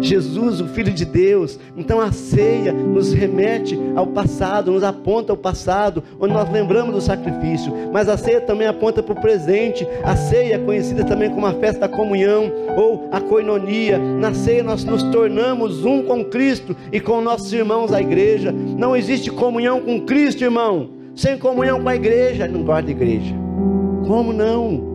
[0.00, 1.58] Jesus, o Filho de Deus.
[1.76, 7.00] Então a ceia nos remete ao passado, nos aponta ao passado, onde nós lembramos do
[7.00, 7.72] sacrifício.
[7.92, 9.86] Mas a ceia também aponta para o presente.
[10.02, 13.98] A ceia é conhecida também como a festa da comunhão ou a coinonia.
[13.98, 18.52] Na ceia nós nos tornamos um com Cristo e com nossos irmãos da igreja.
[18.52, 23.34] Não existe comunhão com Cristo, irmão sem comunhão com a igreja, não de igreja.
[24.06, 24.89] Como não?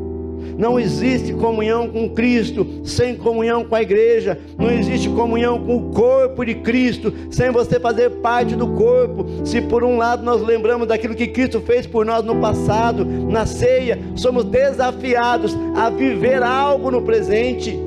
[0.57, 4.39] Não existe comunhão com Cristo sem comunhão com a igreja.
[4.57, 9.25] Não existe comunhão com o corpo de Cristo sem você fazer parte do corpo.
[9.43, 13.45] Se por um lado nós lembramos daquilo que Cristo fez por nós no passado, na
[13.45, 17.77] ceia, somos desafiados a viver algo no presente,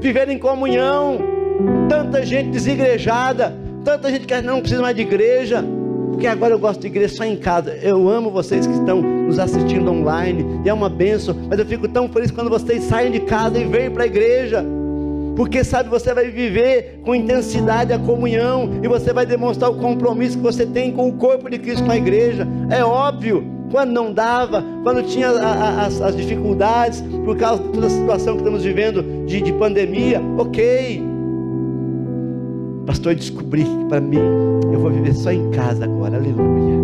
[0.00, 1.18] viver em comunhão.
[1.88, 5.64] Tanta gente desigrejada, tanta gente que não precisa mais de igreja
[6.10, 7.74] porque agora eu gosto de igreja só em casa.
[7.82, 11.86] Eu amo vocês que estão nos assistindo online, e é uma benção, mas eu fico
[11.88, 14.64] tão feliz quando vocês saem de casa e vêm para a igreja.
[15.36, 20.38] Porque sabe, você vai viver com intensidade a comunhão e você vai demonstrar o compromisso
[20.38, 22.48] que você tem com o corpo de Cristo, com a igreja.
[22.70, 27.90] É óbvio, quando não dava, quando tinha as, as, dificuldades, por causa de toda a
[27.90, 31.15] situação que estamos vivendo de, de pandemia, ok.
[32.86, 34.20] Pastor, eu descobri que para mim
[34.72, 36.76] eu vou viver só em casa agora, aleluia.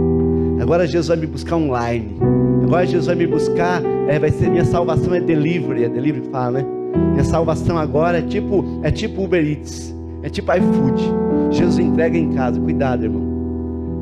[0.60, 2.16] Agora Jesus vai me buscar online.
[2.64, 6.30] Agora Jesus vai me buscar, é, vai ser minha salvação é delivery, é delivery que
[6.30, 6.66] fala, né?
[7.12, 11.02] Minha salvação agora é tipo, é tipo Uber Eats, é tipo iFood.
[11.50, 12.60] Jesus entrega em casa.
[12.60, 13.22] Cuidado, irmão.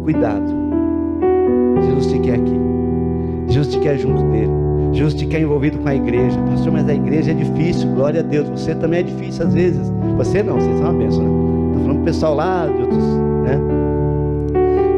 [0.04, 0.54] Cuidado.
[1.82, 2.54] Jesus te quer aqui.
[3.48, 4.50] Jesus te quer junto dele.
[4.92, 6.38] Jesus te quer envolvido com a igreja.
[6.50, 7.88] Pastor, mas a igreja é difícil.
[7.90, 8.48] Glória a Deus.
[8.48, 9.92] Você também é difícil às vezes.
[10.16, 11.49] Você não, vocês são uma bênção, né?
[12.00, 13.04] Falando pessoal lá de outros,
[13.44, 13.58] né?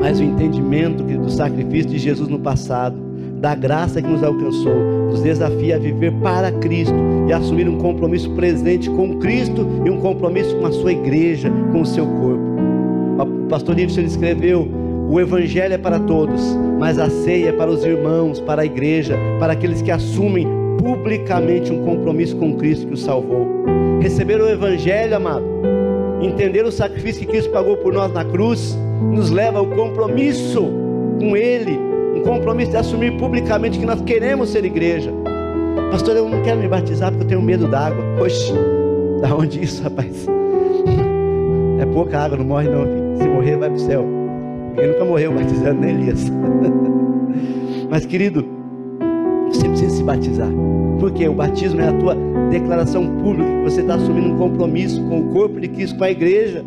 [0.00, 2.96] Mas o entendimento do sacrifício de Jesus no passado,
[3.40, 4.74] da graça que nos alcançou,
[5.10, 6.94] nos desafia a viver para Cristo
[7.28, 11.82] e assumir um compromisso presente com Cristo e um compromisso com a sua igreja, com
[11.82, 12.42] o seu corpo.
[13.20, 14.68] O pastor Nilson escreveu:
[15.08, 19.16] o evangelho é para todos, mas a ceia é para os irmãos, para a igreja,
[19.38, 20.46] para aqueles que assumem
[20.78, 23.46] publicamente um compromisso com Cristo que os salvou.
[24.00, 25.51] Receber o evangelho, amado,
[26.24, 30.70] entender o sacrifício que Cristo pagou por nós na cruz, nos leva ao compromisso
[31.18, 31.78] com Ele,
[32.16, 35.12] um compromisso de assumir publicamente que nós queremos ser igreja.
[35.90, 38.02] Pastor, eu não quero me batizar porque eu tenho medo d'água.
[38.18, 38.54] Poxa,
[39.20, 40.26] da onde isso, rapaz?
[41.78, 42.86] É pouca água, não morre não.
[43.16, 44.04] Se morrer, vai para o céu.
[44.76, 46.30] Ele nunca morreu batizando, nem Elias.
[47.90, 48.44] Mas, querido,
[49.48, 50.48] você precisa se batizar.
[50.98, 52.16] Porque o batismo é a tua
[52.52, 56.10] declaração pública que você está assumindo um compromisso com o corpo de Cristo, com a
[56.10, 56.64] igreja.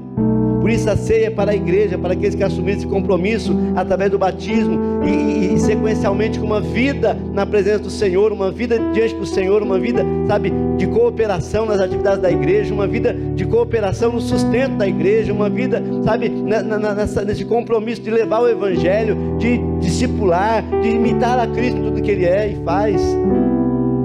[0.59, 4.09] Por isso a ceia é para a igreja, para aqueles que assumiram esse compromisso através
[4.09, 9.13] do batismo e, e, sequencialmente com uma vida na presença do Senhor, uma vida diante
[9.13, 14.13] do Senhor, uma vida, sabe, de cooperação nas atividades da igreja, uma vida de cooperação
[14.13, 18.49] no sustento da igreja, uma vida, sabe, na, na, nessa, nesse compromisso de levar o
[18.49, 22.99] Evangelho, de discipular, de imitar a Cristo em tudo que Ele é e faz.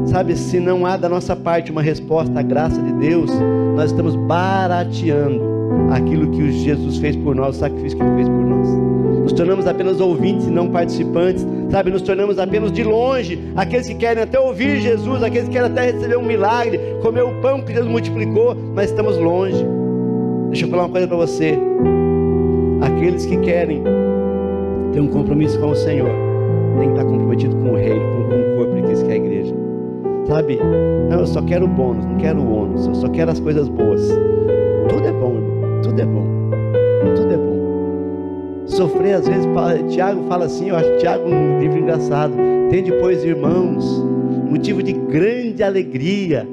[0.06, 3.30] Sabe, se não há da nossa parte uma resposta à graça de Deus,
[3.76, 5.40] nós estamos barateando
[5.90, 8.68] aquilo que Jesus fez por nós, o sacrifício que ele fez por nós.
[9.22, 11.90] Nos tornamos apenas ouvintes e não participantes, sabe?
[11.90, 15.92] Nos tornamos apenas de longe, aqueles que querem até ouvir Jesus, aqueles que querem até
[15.92, 19.64] receber um milagre, comer o pão que Deus multiplicou, mas estamos longe.
[20.48, 21.58] Deixa eu falar uma coisa para você.
[22.80, 23.84] Aqueles que querem
[24.92, 26.10] ter um compromisso com o Senhor,
[26.78, 28.59] tem que estar comprometido com o Rei, com, o
[30.30, 30.60] Sabe?
[31.08, 33.68] Não, eu só quero o bônus, não quero o ônus, eu só quero as coisas
[33.68, 34.00] boas.
[34.88, 35.82] Tudo é bom, irmão.
[35.82, 36.24] Tudo é bom.
[37.16, 38.66] Tudo é bom.
[38.66, 39.44] Sofrer, às vezes,
[39.92, 42.32] Tiago fala assim, eu acho Tiago um livro engraçado.
[42.70, 43.84] Tem depois, irmãos,
[44.48, 46.48] motivo de grande alegria.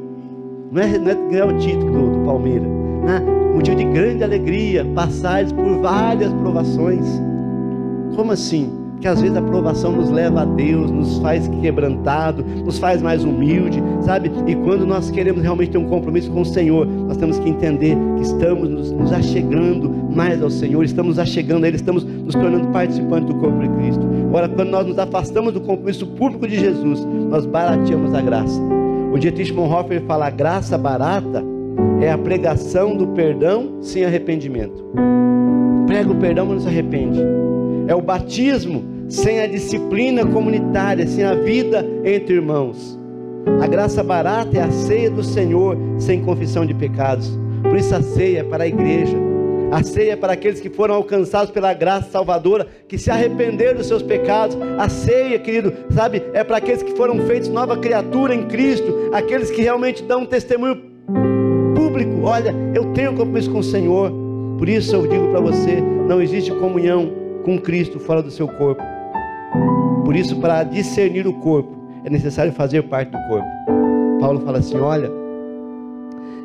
[0.71, 2.67] Não é, não é ganhar o título do, do Palmeiras.
[2.67, 3.21] Né?
[3.53, 7.05] Motivo de grande alegria, passares por várias provações.
[8.15, 8.86] Como assim?
[8.99, 13.23] Que às vezes a provação nos leva a Deus, nos faz quebrantado, nos faz mais
[13.23, 14.31] humilde, sabe?
[14.47, 17.95] E quando nós queremos realmente ter um compromisso com o Senhor, nós temos que entender
[18.15, 22.67] que estamos nos, nos achegando mais ao Senhor, estamos achegando a Ele, estamos nos tornando
[22.69, 24.05] participantes do corpo de Cristo.
[24.27, 28.59] Agora, quando nós nos afastamos do compromisso público de Jesus, nós barateamos a graça.
[29.13, 31.43] O Dietrich Bonhoeffer fala: a graça barata
[32.01, 34.83] é a pregação do perdão sem arrependimento.
[35.85, 37.46] Prega o perdão, mas não se arrepende
[37.87, 42.99] é o batismo sem a disciplina comunitária, sem a vida entre irmãos.
[43.61, 47.39] A graça barata é a ceia do Senhor sem confissão de pecados.
[47.63, 49.17] Por isso a ceia é para a igreja.
[49.71, 53.87] A ceia é para aqueles que foram alcançados pela graça salvadora, que se arrependeram dos
[53.87, 54.57] seus pecados.
[54.77, 59.49] A ceia, querido, sabe, é para aqueles que foram feitos nova criatura em Cristo, aqueles
[59.49, 60.81] que realmente dão um testemunho
[61.75, 62.21] público.
[62.23, 64.11] Olha, eu tenho compromisso com o Senhor.
[64.57, 68.83] Por isso eu digo para você, não existe comunhão com Cristo fora do seu corpo.
[70.03, 73.47] Por isso, para discernir o corpo, é necessário fazer parte do corpo.
[74.19, 75.09] Paulo fala assim: olha,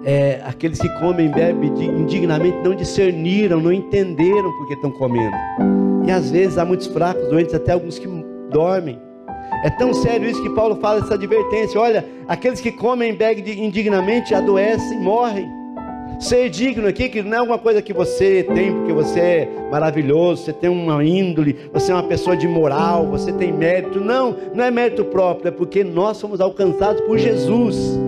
[0.04, 5.34] é, aqueles que comem e bebem indignamente não discerniram, não entenderam porque estão comendo.
[6.06, 8.06] E às vezes há muitos fracos, doentes, até alguns que
[8.52, 8.96] dormem.
[9.64, 13.64] É tão sério isso que Paulo fala essa advertência: olha, aqueles que comem e bebem
[13.64, 15.61] indignamente adoecem, morrem.
[16.18, 20.44] Ser digno aqui, que não é alguma coisa que você tem porque você é maravilhoso,
[20.44, 24.00] você tem uma índole, você é uma pessoa de moral, você tem mérito.
[24.00, 27.98] Não, não é mérito próprio, é porque nós somos alcançados por Jesus.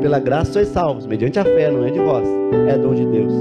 [0.00, 2.26] Pela graça sois salvos, mediante a fé, não é de vós,
[2.68, 3.32] é dom de Deus.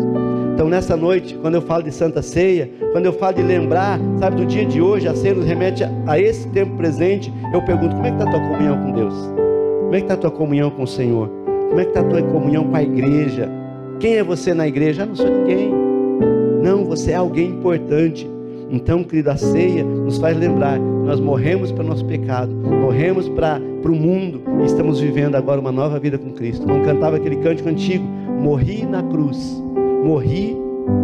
[0.53, 4.35] Então nessa noite, quando eu falo de Santa Ceia, quando eu falo de lembrar, sabe,
[4.35, 8.05] do dia de hoje, a ceia nos remete a esse tempo presente, eu pergunto, como
[8.05, 9.13] é que está a tua comunhão com Deus?
[9.79, 11.29] Como é que está a tua comunhão com o Senhor?
[11.69, 13.60] Como é que está a tua comunhão com a igreja?
[14.01, 15.03] Quem é você na igreja?
[15.03, 15.71] Ah, não sou ninguém.
[16.63, 18.27] Não, você é alguém importante.
[18.71, 23.59] Então, querida, a ceia nos faz lembrar nós morremos para o nosso pecado, morremos para
[23.59, 26.65] o mundo e estamos vivendo agora uma nova vida com Cristo.
[26.65, 28.03] Como cantava aquele cântico antigo:
[28.39, 29.61] Morri na cruz,
[30.03, 30.57] morri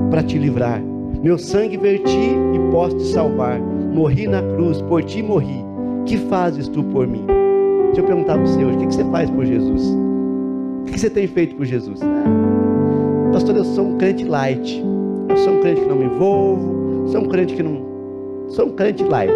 [0.09, 0.81] para te livrar.
[1.21, 3.59] Meu sangue verti e posso te salvar.
[3.59, 5.65] Morri na cruz, por ti morri.
[6.05, 7.25] Que fazes tu por mim?
[7.87, 9.83] Deixa eu perguntar para você hoje: o que você faz por Jesus?
[10.81, 11.99] O que você tem feito por Jesus?
[13.37, 14.83] Pastor, eu sou um crente light.
[15.29, 17.07] Eu sou um crente que não me envolvo.
[17.09, 17.85] Sou um crente que não.
[18.47, 19.31] Sou um crente light.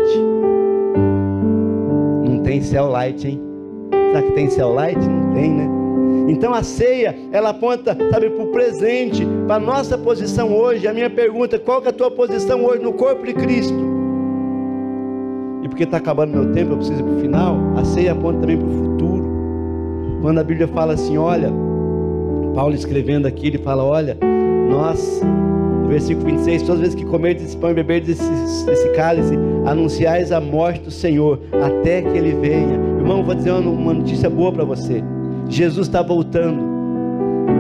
[2.28, 3.40] Não tem céu light, hein?
[3.92, 4.98] Será que tem céu light?
[4.98, 5.70] Não tem, né?
[6.28, 10.88] Então a ceia, ela aponta, sabe, para o presente, para a nossa posição hoje.
[10.88, 13.78] A minha pergunta, qual é a tua posição hoje no corpo de Cristo?
[15.62, 17.56] E porque está acabando meu tempo, eu preciso ir para o final.
[17.78, 19.30] A ceia aponta também para o futuro.
[20.24, 21.52] Quando a Bíblia fala assim, olha,
[22.54, 24.18] Paulo escrevendo aqui, ele fala: Olha,
[24.70, 25.22] nós,
[25.82, 29.38] no versículo 26, todas as vezes que comerdes esse pão e beberdes esse, esse cálice,
[29.66, 32.74] anunciais a morte do Senhor, até que ele venha.
[32.98, 35.04] Irmão, vou dizer uma, uma notícia boa para você:
[35.50, 36.62] Jesus está voltando,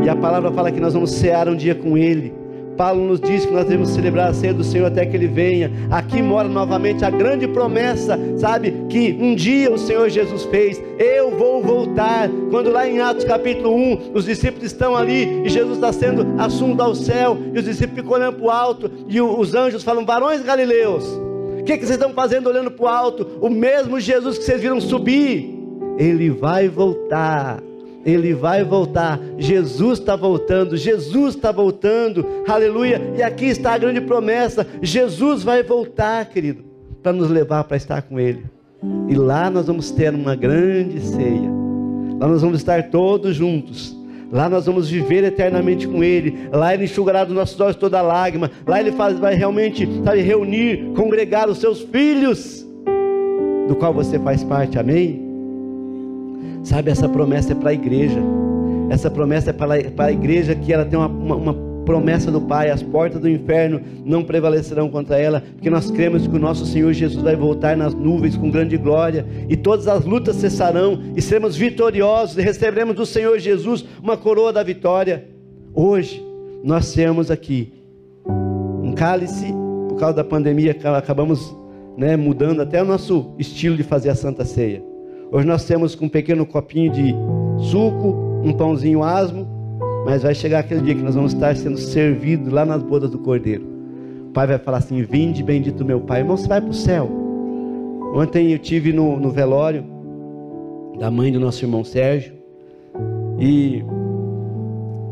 [0.03, 2.40] e a palavra fala que nós vamos cear um dia com ele.
[2.81, 5.71] Paulo nos diz que nós devemos celebrar a ceia do Senhor até que Ele venha.
[5.91, 8.73] Aqui mora novamente a grande promessa, sabe?
[8.89, 10.81] Que um dia o Senhor Jesus fez.
[10.97, 12.27] Eu vou voltar.
[12.49, 16.81] Quando lá em Atos capítulo 1, os discípulos estão ali e Jesus está sendo assunto
[16.81, 20.41] ao céu, e os discípulos ficam olhando para o alto, e os anjos falam: Varões
[20.41, 21.05] galileus,
[21.59, 23.27] o que, que vocês estão fazendo olhando para o alto?
[23.39, 25.55] O mesmo Jesus que vocês viram subir,
[25.99, 27.61] ele vai voltar
[28.05, 29.19] ele vai voltar.
[29.37, 30.75] Jesus está voltando.
[30.75, 32.25] Jesus está voltando.
[32.47, 33.01] Aleluia.
[33.17, 36.63] E aqui está a grande promessa: Jesus vai voltar, querido,
[37.01, 38.45] para nos levar para estar com Ele.
[39.07, 41.49] E lá nós vamos ter uma grande ceia.
[42.19, 43.95] Lá nós vamos estar todos juntos.
[44.31, 46.49] Lá nós vamos viver eternamente com Ele.
[46.51, 48.49] Lá Ele enxugará dos nossos olhos toda lágrima.
[48.65, 52.65] Lá Ele faz, vai realmente sabe, reunir, congregar os seus filhos,
[53.67, 54.79] do qual você faz parte.
[54.79, 55.30] Amém?
[56.63, 58.19] Sabe, essa promessa é para a igreja.
[58.89, 62.69] Essa promessa é para a igreja que ela tem uma, uma, uma promessa do Pai,
[62.69, 66.93] as portas do inferno não prevalecerão contra ela, porque nós cremos que o nosso Senhor
[66.93, 71.55] Jesus vai voltar nas nuvens com grande glória, e todas as lutas cessarão, e seremos
[71.55, 75.27] vitoriosos, e receberemos do Senhor Jesus uma coroa da vitória.
[75.73, 76.23] Hoje,
[76.63, 77.73] nós temos aqui
[78.25, 79.47] um cálice,
[79.89, 81.55] por causa da pandemia, acabamos
[81.97, 84.90] né, mudando até o nosso estilo de fazer a Santa Ceia.
[85.33, 87.15] Hoje nós temos um pequeno copinho de
[87.69, 88.13] suco,
[88.43, 89.47] um pãozinho asmo,
[90.05, 93.17] mas vai chegar aquele dia que nós vamos estar sendo servidos lá nas bodas do
[93.17, 93.65] Cordeiro.
[94.27, 96.19] O pai vai falar assim: Vinde, bendito meu pai.
[96.19, 97.09] Irmão, você vai para o céu.
[98.13, 99.85] Ontem eu tive no, no velório
[100.99, 102.33] da mãe do nosso irmão Sérgio.
[103.39, 103.85] E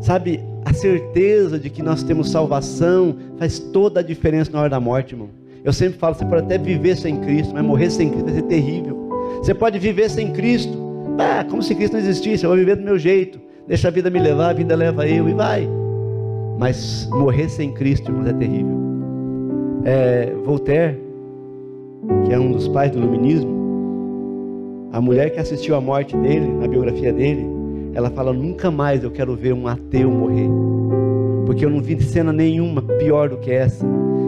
[0.02, 4.80] sabe, a certeza de que nós temos salvação faz toda a diferença na hora da
[4.80, 5.30] morte, irmão.
[5.64, 8.42] Eu sempre falo, você pode até viver sem Cristo, mas morrer sem Cristo vai ser
[8.42, 9.09] terrível.
[9.42, 10.78] Você pode viver sem Cristo,
[11.18, 13.40] ah, como se Cristo não existisse, eu vou viver do meu jeito.
[13.66, 15.68] Deixa a vida me levar, a vida leva eu e vai.
[16.58, 18.78] Mas morrer sem Cristo, irmãos, é terrível.
[19.84, 20.98] É, Voltaire,
[22.26, 23.60] que é um dos pais do iluminismo,
[24.92, 27.46] a mulher que assistiu à morte dele, na biografia dele,
[27.94, 30.48] ela fala: Nunca mais eu quero ver um ateu morrer,
[31.46, 33.86] porque eu não vi cena nenhuma pior do que essa.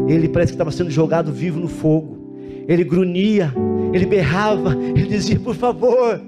[0.09, 2.21] Ele parece que estava sendo jogado vivo no fogo.
[2.68, 3.53] Ele grunhia,
[3.92, 6.20] ele berrava, ele dizia: Por favor,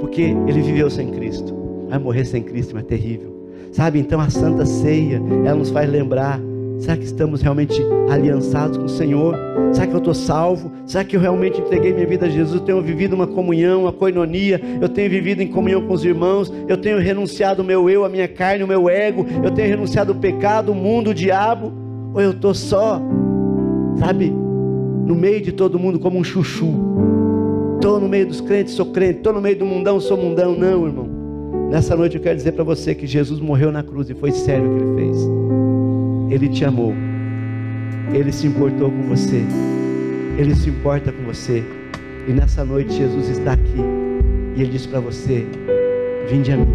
[0.00, 1.54] porque ele viveu sem Cristo.
[1.88, 3.34] Vai morrer sem Cristo, é terrível.
[3.72, 6.40] Sabe, então a Santa Ceia, ela nos faz lembrar
[6.78, 9.34] Será que estamos realmente aliançados com o Senhor?
[9.72, 10.70] Será que eu estou salvo?
[10.84, 12.60] Será que eu realmente entreguei minha vida a Jesus?
[12.62, 14.60] Tenho vivido uma comunhão, uma coinonia?
[14.80, 16.52] Eu tenho vivido em comunhão com os irmãos?
[16.68, 19.26] Eu tenho renunciado o meu eu, a minha carne, o meu ego?
[19.42, 21.72] Eu tenho renunciado o pecado, o mundo, o diabo?
[22.12, 23.00] Ou eu estou só,
[23.98, 24.32] sabe,
[25.06, 26.74] no meio de todo mundo como um chuchu?
[27.76, 29.18] Estou no meio dos crentes, sou crente.
[29.18, 30.58] Estou no meio do mundão, sou mundão.
[30.58, 31.08] Não, irmão.
[31.70, 34.70] Nessa noite eu quero dizer para você que Jesus morreu na cruz e foi sério
[34.70, 35.28] o que ele fez.
[36.30, 36.92] Ele te amou.
[38.12, 39.42] Ele se importou com você.
[40.36, 41.64] Ele se importa com você.
[42.28, 43.80] E nessa noite Jesus está aqui.
[44.56, 45.46] E Ele diz para você:
[46.28, 46.66] Vinde a mim.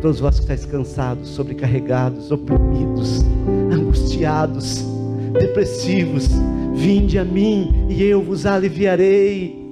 [0.00, 3.22] Todos vós que estáis cansados, sobrecarregados, oprimidos,
[3.72, 4.84] angustiados,
[5.38, 6.28] depressivos,
[6.74, 9.66] vinde a mim e eu vos aliviarei.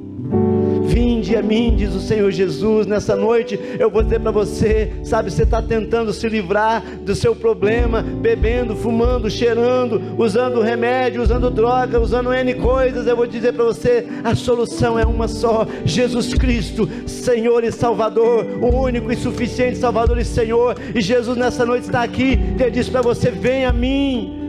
[0.86, 5.30] Vinde a mim, diz o Senhor Jesus, nessa noite eu vou dizer para você, sabe,
[5.30, 11.98] você está tentando se livrar do seu problema, bebendo, fumando, cheirando, usando remédio, usando droga,
[11.98, 16.88] usando N coisas, eu vou dizer para você, a solução é uma só, Jesus Cristo,
[17.06, 22.02] Senhor e Salvador, o único e suficiente Salvador e Senhor, e Jesus nessa noite está
[22.02, 24.44] aqui, e Ele diz para você, vem a mim,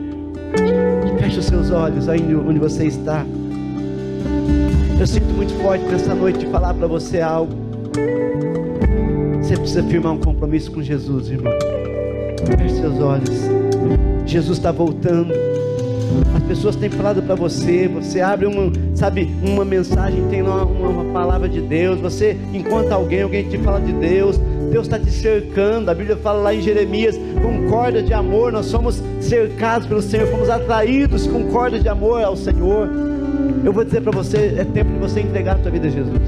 [1.25, 3.25] feche os seus olhos aí onde você está,
[4.99, 7.51] eu sinto muito forte nessa noite de falar para você algo.
[9.41, 11.51] Você precisa firmar um compromisso com Jesus, irmão.
[12.59, 13.29] Feche seus olhos.
[14.27, 15.33] Jesus está voltando.
[16.35, 20.89] As pessoas têm falado para você, você abre uma, sabe, uma mensagem, tem uma, uma,
[20.89, 24.39] uma, palavra de Deus, você encontra alguém, alguém te fala de Deus,
[24.71, 28.65] Deus está te cercando, a Bíblia fala lá em Jeremias, com corda de amor, nós
[28.65, 32.89] somos cercados pelo Senhor, fomos atraídos com corda de amor ao Senhor.
[33.63, 36.21] Eu vou dizer para você: é tempo de você entregar a sua vida a Jesus.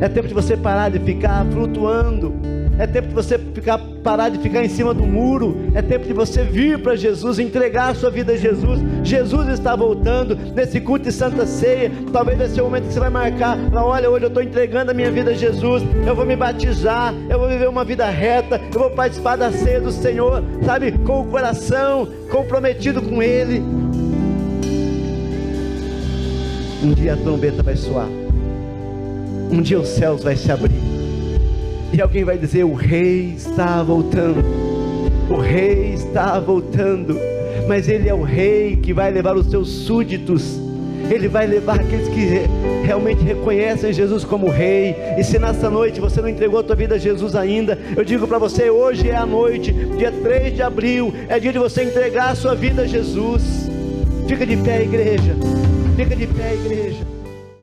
[0.00, 2.34] É tempo de você parar de ficar flutuando.
[2.78, 5.56] É tempo de você ficar, parar de ficar em cima do muro.
[5.74, 8.80] É tempo de você vir para Jesus, entregar a sua vida a Jesus.
[9.02, 11.90] Jesus está voltando nesse culto de Santa Ceia.
[12.12, 13.58] Talvez esse ser o momento que você vai marcar.
[13.74, 15.82] Olha, hoje eu estou entregando a minha vida a Jesus.
[16.06, 17.12] Eu vou me batizar.
[17.28, 18.60] Eu vou viver uma vida reta.
[18.72, 23.60] Eu vou participar da ceia do Senhor, sabe, com o coração comprometido com Ele.
[26.80, 28.08] Um dia a trombeta vai soar.
[29.50, 30.97] Um dia os céus vai se abrir.
[31.92, 34.44] E alguém vai dizer: O rei está voltando.
[35.30, 37.18] O rei está voltando.
[37.66, 40.58] Mas ele é o rei que vai levar os seus súditos.
[41.10, 42.48] Ele vai levar aqueles que
[42.84, 44.94] realmente reconhecem Jesus como Rei.
[45.16, 48.26] E se nessa noite você não entregou a tua vida a Jesus ainda, eu digo
[48.26, 52.30] para você: hoje é a noite, dia 3 de abril, é dia de você entregar
[52.30, 53.70] a sua vida a Jesus.
[54.26, 55.34] Fica de pé, igreja.
[55.96, 57.07] Fica de pé, igreja.